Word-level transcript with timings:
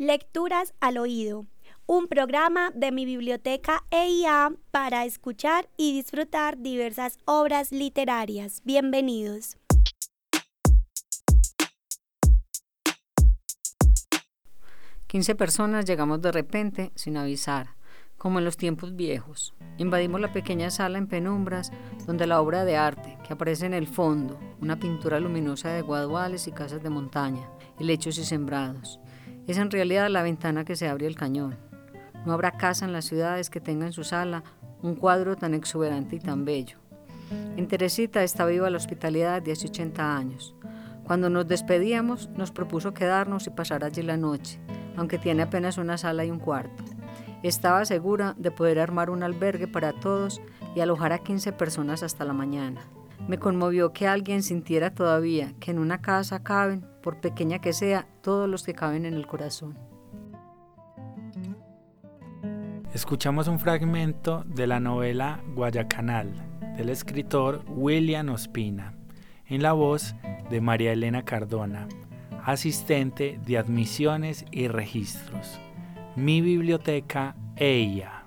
Lecturas 0.00 0.74
al 0.78 0.96
oído, 0.96 1.46
un 1.86 2.06
programa 2.06 2.70
de 2.72 2.92
mi 2.92 3.04
biblioteca 3.04 3.82
EIA 3.90 4.52
para 4.70 5.04
escuchar 5.04 5.68
y 5.76 5.92
disfrutar 5.92 6.56
diversas 6.56 7.18
obras 7.24 7.72
literarias. 7.72 8.62
Bienvenidos. 8.62 9.56
Quince 15.08 15.34
personas 15.34 15.84
llegamos 15.84 16.22
de 16.22 16.30
repente, 16.30 16.92
sin 16.94 17.16
avisar, 17.16 17.74
como 18.18 18.38
en 18.38 18.44
los 18.44 18.56
tiempos 18.56 18.94
viejos. 18.94 19.52
Invadimos 19.78 20.20
la 20.20 20.32
pequeña 20.32 20.70
sala 20.70 20.98
en 20.98 21.08
penumbras, 21.08 21.72
donde 22.06 22.28
la 22.28 22.40
obra 22.40 22.64
de 22.64 22.76
arte, 22.76 23.18
que 23.26 23.32
aparece 23.32 23.66
en 23.66 23.74
el 23.74 23.88
fondo, 23.88 24.38
una 24.60 24.78
pintura 24.78 25.18
luminosa 25.18 25.70
de 25.70 25.82
guaduales 25.82 26.46
y 26.46 26.52
casas 26.52 26.84
de 26.84 26.90
montaña, 26.90 27.50
helechos 27.80 28.16
y 28.18 28.24
sembrados, 28.24 29.00
es 29.46 29.58
en 29.58 29.70
realidad 29.70 30.08
la 30.10 30.22
ventana 30.22 30.64
que 30.64 30.76
se 30.76 30.88
abre 30.88 31.06
el 31.06 31.16
cañón. 31.16 31.56
No 32.26 32.32
habrá 32.32 32.52
casa 32.52 32.84
en 32.84 32.92
las 32.92 33.06
ciudades 33.06 33.50
que 33.50 33.60
tenga 33.60 33.86
en 33.86 33.92
su 33.92 34.04
sala 34.04 34.42
un 34.82 34.94
cuadro 34.94 35.36
tan 35.36 35.54
exuberante 35.54 36.16
y 36.16 36.20
tan 36.20 36.44
bello. 36.44 36.78
En 37.56 37.66
Teresita 37.68 38.22
está 38.22 38.46
viva 38.46 38.70
la 38.70 38.76
hospitalidad 38.76 39.42
de 39.42 39.52
hace 39.52 39.68
80 39.68 40.16
años. 40.16 40.54
Cuando 41.04 41.30
nos 41.30 41.48
despedíamos, 41.48 42.28
nos 42.36 42.52
propuso 42.52 42.92
quedarnos 42.92 43.46
y 43.46 43.50
pasar 43.50 43.84
allí 43.84 44.02
la 44.02 44.16
noche, 44.16 44.60
aunque 44.96 45.18
tiene 45.18 45.42
apenas 45.42 45.78
una 45.78 45.98
sala 45.98 46.24
y 46.24 46.30
un 46.30 46.38
cuarto. 46.38 46.84
Estaba 47.42 47.84
segura 47.84 48.34
de 48.36 48.50
poder 48.50 48.78
armar 48.78 49.10
un 49.10 49.22
albergue 49.22 49.68
para 49.68 49.92
todos 49.92 50.40
y 50.74 50.80
alojar 50.80 51.12
a 51.12 51.18
15 51.18 51.52
personas 51.52 52.02
hasta 52.02 52.24
la 52.24 52.32
mañana. 52.32 52.82
Me 53.26 53.38
conmovió 53.38 53.92
que 53.92 54.06
alguien 54.06 54.42
sintiera 54.42 54.94
todavía 54.94 55.54
que 55.60 55.70
en 55.70 55.78
una 55.78 56.00
casa 56.00 56.42
caben, 56.42 56.86
por 57.02 57.20
pequeña 57.20 57.60
que 57.60 57.72
sea, 57.72 58.06
todos 58.22 58.48
los 58.48 58.62
que 58.62 58.74
caben 58.74 59.04
en 59.04 59.14
el 59.14 59.26
corazón. 59.26 59.76
Escuchamos 62.94 63.48
un 63.48 63.58
fragmento 63.58 64.44
de 64.46 64.66
la 64.66 64.80
novela 64.80 65.40
Guayacanal 65.54 66.32
del 66.76 66.88
escritor 66.88 67.64
William 67.68 68.28
Ospina, 68.30 68.94
en 69.46 69.62
la 69.62 69.72
voz 69.72 70.14
de 70.48 70.60
María 70.60 70.92
Elena 70.92 71.24
Cardona, 71.24 71.88
asistente 72.44 73.38
de 73.44 73.58
admisiones 73.58 74.46
y 74.50 74.68
registros. 74.68 75.60
Mi 76.16 76.40
biblioteca, 76.40 77.36
ella. 77.56 78.17